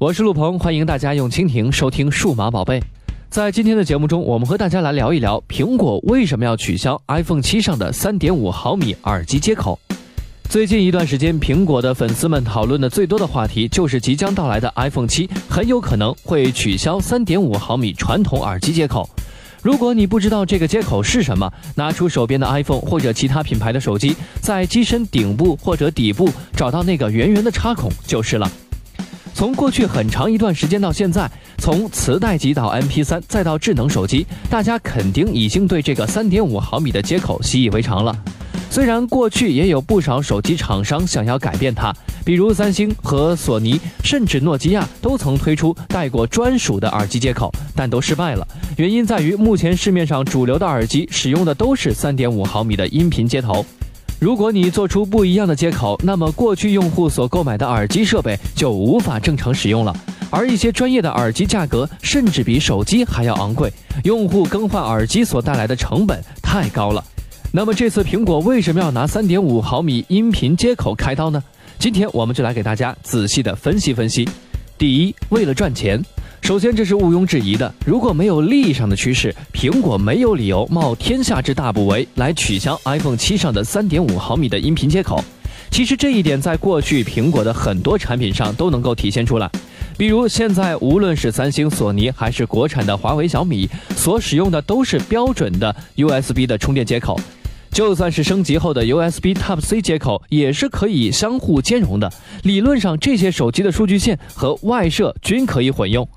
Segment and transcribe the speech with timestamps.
[0.00, 2.78] 我是陆鹏，欢迎大家用蜻蜓收听《数码宝贝》。
[3.28, 9.76] 在今天的节目中，我们和大家来聊一聊苹果为什么要取消 iPhone 七上的3.5毫米耳机接口。
[10.48, 19.10] 最近一段时间，苹果的粉丝们讨论的最多的话题就是即将到来的 iPhone 七很有可能会取消3.5毫米传统耳机接口。
[19.62, 28.48] 如果你不知道这个接口是什么，拿出手边的 iPhone 或者其他品牌的手机，在机身顶部或者底部找到那个圆圆的插孔就是了。
[29.38, 38.12] 从过去很长一段时间到现在，从磁带机到 MP3 再到智能手机，大家肯定已经对这个3.5毫米的接口习以为常了。
[38.68, 48.44] 虽然过去也有不少手机厂商想要改变它，比如三星和索尼，甚至诺基亚都曾推出带过专属的耳机接口，但都失败了。
[48.76, 53.64] 原因在于目前市面上主流的耳机使用的都是3.5毫米的音频接头。
[54.20, 59.94] 如果你做出不一样的接口，那么过去用户所购买的耳机设备就无法正常使用了。
[60.28, 63.72] 而一些专业的耳机价格甚至比手机还要昂贵，
[64.02, 67.02] 用户更换耳机所带来的成本太高了。
[67.52, 71.40] 那么这次苹果为什么要拿3.5毫米音频接口开刀呢？
[71.78, 74.28] 今天我们就来给大家仔细的分析分析。
[74.76, 76.02] 第一，为了赚钱。
[76.48, 77.74] 首先，这是毋庸置疑的。
[77.84, 85.22] 如果没有利益上的趋势，苹果没有理由冒天下之大不韪来取消 iPhone 七上的3.5毫米的音频接口。
[85.70, 89.50] 其实这一点在过去苹果的很多产品上都能够体现出来。
[89.98, 97.20] 比如现在无论是三星、索尼还是国产的华为、小米，所使用的都是标准的 USB 的充电接口。
[97.72, 102.10] 就算是升级后的 USB Type C 接口，也是可以相互兼容的。
[102.44, 106.08] 理论上，这些手机的数据线和外设均可以混用。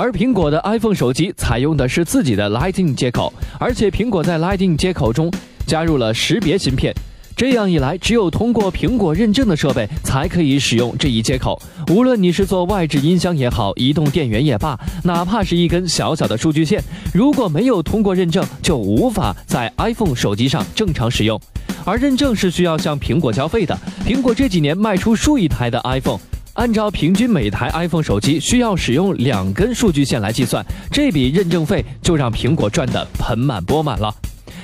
[0.00, 5.28] 而苹果的 iPhone 手机采用的是自己的 Lightning 接口，而且苹果在 Lightning 接口中
[5.66, 6.94] 加入了识别芯片。
[7.36, 11.60] 这样一来，只有通过苹果认证的设备才可以使用这一接口。
[11.88, 16.80] 无论你是做外置音箱也好，移动电源也罢，哪怕是一根小小的数据线，
[17.12, 21.40] 如果没有通过认证，就无法在 iPhone 手机上正常使用。
[21.84, 23.76] 而认证是需要向苹果交费的。
[24.06, 26.20] 苹果这几年卖出数亿台的 iPhone，
[26.58, 34.12] 按照平均每台 iPhone 手机需要使用两根数据线来计算，这笔认证费就让苹果赚得盆满钵满了。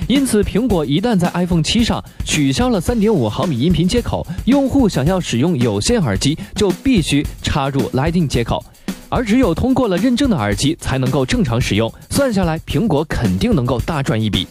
[0.05, 8.61] 因此，苹果一旦在 iPhone 七上取消了3.5毫米音频接口，用户想要使用有线耳机就必须插入 Lightning 接口，
[9.07, 11.89] 而只有通过了认证的耳机才能够正常使用。
[12.09, 14.45] 算下来，苹果肯定能够大赚一笔。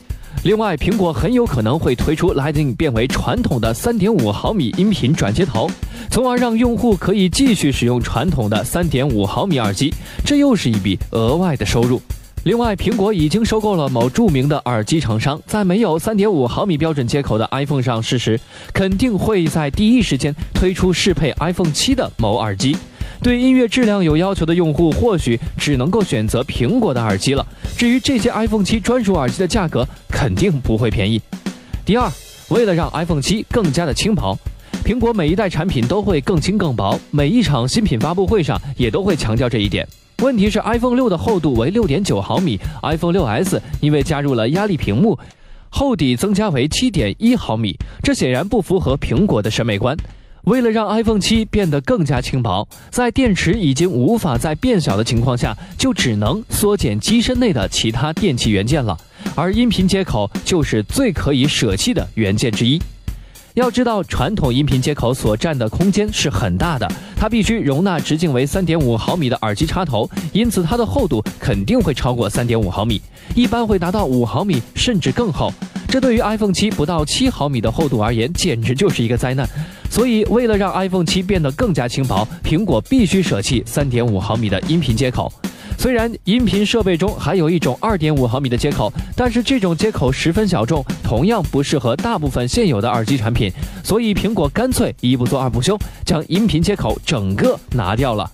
[0.44, 5.70] 另外，苹果很有可能会推出 Lightning 变为传统的3.5毫米音频转接头，
[6.10, 11.98] 从而让用户可以继续使用传统的3.5毫米耳机，这又是一笔额外的收入。
[12.42, 18.38] 另外，苹果已经收购了某著名的耳机厂商，在没有3.5毫米标准接口的 iPhone 上试时，
[18.74, 22.76] 肯定会在第一时间推出适配 iPhone 七的某耳机。
[23.24, 27.46] 对音乐质量有要求的用户，或许只能够选择苹果的耳机了。
[27.74, 31.18] 至于这些 iPhone 七专属耳机的价格，肯定不会便宜。
[31.86, 32.06] 第二，
[32.50, 34.38] 为了让 iPhone 七更加的轻薄，
[34.84, 39.88] 苹果每一代产品都会更轻更薄，每一场新品发布会上也都会强调这一点。
[40.18, 45.18] 问题是，iPhone 六的厚度为六点九毫米，iPhone 六 S 因为加入了压力屏幕，
[45.70, 49.96] 厚底增加为七点一毫米，这显然不符合苹果的审美观。
[50.44, 58.96] 为了让 iPhone 七变得更加轻薄，在电池已经无法再变小的情况下，就只能缩减机身内的其他电器元件了，
[59.34, 62.80] 而音频接口就是最可以舍弃的元件之一。
[63.54, 73.00] 要知道，传统音频接口所占的空间是很大的，它必须容纳直径为三点五毫米的耳机插头，因此它的厚度肯定会超过三点五毫米，
[73.34, 75.50] 一般会达到五毫米甚至更厚。
[75.88, 79.48] 这对于 iPhone 七不到七毫米的厚度而言，简直就是一个灾难。
[79.94, 85.32] 所以，为了让 iPhone 七变得更加轻薄，苹果必须舍弃三点五毫米的音频接口。
[85.78, 93.48] 虽然音频设备中还有一种二点五毫米的接口，但是这种接口十分小众，同样不适合大部分现有的耳机产品，
[93.84, 98.28] 所以苹果干脆一不做二不休，将音频接口整个拿掉了。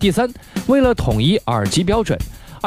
[0.00, 0.26] 第三，
[0.68, 2.18] 为了统一耳机标准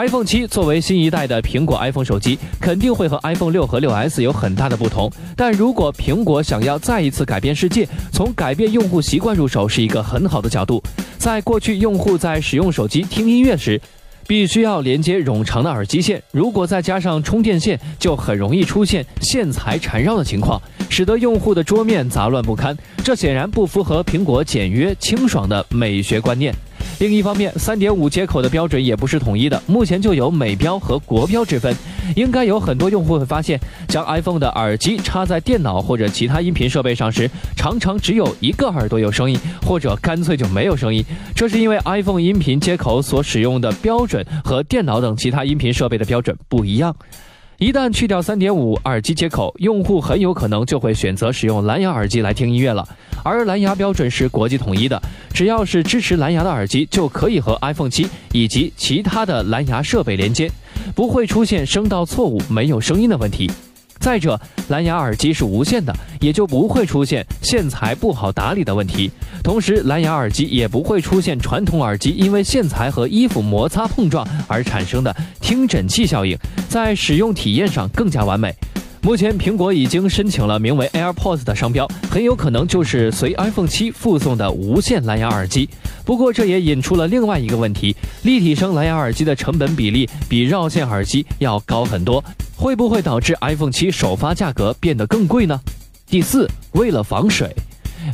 [0.01, 5.12] ，iPhone 七作为新一代的苹果 iPhone 手机，肯定会和 iPhone 六和六 S 有很大的不同。
[5.36, 10.81] 但如果苹果想要再一次改变世界，从改变用户习惯入手是一个很好的角度。
[11.19, 13.80] 在过去，用户在使用手机听音乐时，
[14.25, 20.59] 必须要连接冗长的耳机线，如果再加上充电线，就很容易出现线材缠绕的情况，
[20.89, 22.75] 使得用户的桌面杂乱不堪。
[23.03, 26.51] 这显然不符合苹果简约清爽的美学观念。
[27.01, 31.75] 另一方面，三点五接口的标准也不是统一的，目前就有美标和国标之分。
[32.15, 41.03] 应该有很多用户会发现，将 iPhone 的耳机插在电脑或者其他音频设备上时，常常只有一个耳朵有声音，或者干脆就没有声音。
[41.33, 46.95] 这是因为 iPhone 音频接口所使用的标准和电脑等其他音频设备的标准不一样。
[47.57, 52.88] 一旦去掉三点五耳机接口，用户很有可能就会选择使用蓝牙耳机来听音乐了。
[53.24, 55.00] 而蓝牙标准是国际统一的，
[55.33, 60.51] 只要是支持蓝牙的耳机，就可以和 iPhone 七以及其他的蓝牙设备连接，
[60.93, 63.49] 不会出现声道错误、没有声音的问题。
[63.99, 64.39] 再者，
[64.69, 69.11] 蓝牙耳机是无线的，也就不会出现线材不好打理的问题。
[69.43, 76.35] 同时，蓝牙耳机也不会出现传统耳机因为线材和衣服摩擦碰撞而产生的听诊器效应，
[76.67, 78.51] 在使用体验上更加完美。
[79.03, 85.68] 目前，苹果已经申请了名为 AirPods 的商标，很有可能就是随 iPhone 七附送的无线蓝牙耳机。
[86.06, 92.24] 不过，这也引出了另外一个问题：立体声蓝牙耳机的成本比例比绕线耳机要高很多，
[92.56, 95.59] 会不会导致 iPhone 七首发价格变得更贵呢？
[96.06, 97.50] 第四，为了防水。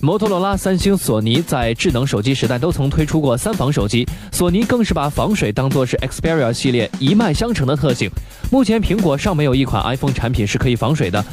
[0.02, 8.10] 摩托罗拉、三星、索尼在智能手机时代都曾推出过三防手机，索尼更是把防水当作是 Xperia 系列一脉相承的特性。
[8.52, 11.24] 目前苹果尚没有一款 iPhone 产品是可以防水的。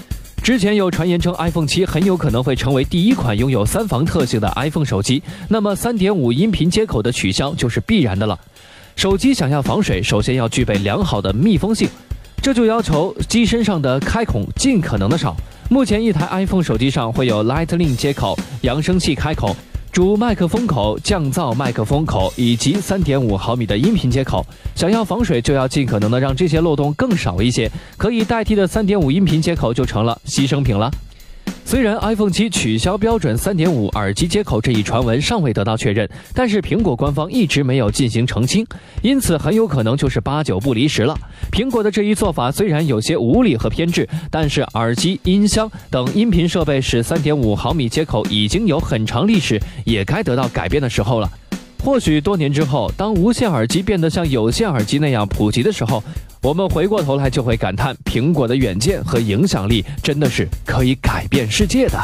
[0.43, 8.39] 之前有传言称 iPhone 七很有可能会成为第一款拥有三防特性的 iPhone 手机，那么3.5音频接口的取消就是必然的了。
[8.95, 11.89] 手机想要防水，首先要具备良好的密封性，
[12.43, 15.35] 这就要求机身上的开孔尽可能的少。
[15.75, 19.56] 目前一台 iPhone 手机上会有 Lightning 接口、扬声器开口、
[19.91, 24.47] 主麦克风口、降噪麦克风口以及3.5毫米的音频接口。
[24.76, 30.88] 想要防水，就要尽可能的让这些漏洞更少一些，可以代替的3.5音频接口就成了牺牲品了。
[31.75, 38.65] 虽然 iPhone 七取消标准3.5耳机接口这一传闻尚未得到确认，但是苹果官方一直没有进行澄清，
[39.03, 41.19] 因此很有可能就是八九不离十了。
[41.50, 51.29] 苹果的这一做法虽然有些无理和偏执，但是耳机、音箱等音频设备使3.5毫米接口已经有很长历史，也该得到改变的时候了。
[51.84, 56.02] 或许多年之后，当无线耳机变得像有线耳机那样普及的时候，
[56.40, 61.98] 我们回过头来就会感叹，苹果的远见和影响力真的是可以改变世界的。